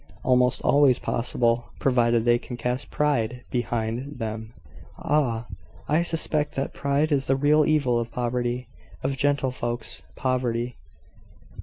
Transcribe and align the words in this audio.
"Almost 0.23 0.63
always 0.63 0.97
possible, 0.97 1.69
provided 1.79 2.25
they 2.25 2.39
can 2.39 2.57
cast 2.57 2.89
pride 2.89 3.43
behind 3.51 4.17
them." 4.17 4.51
"Ah! 4.97 5.45
I 5.87 6.01
suspect 6.01 6.55
that 6.55 6.73
pride 6.73 7.11
is 7.11 7.27
the 7.27 7.35
real 7.35 7.63
evil 7.67 7.99
of 7.99 8.09
poverty 8.11 8.67
of 9.03 9.15
gentlefolks' 9.15 10.01
poverty. 10.15 10.75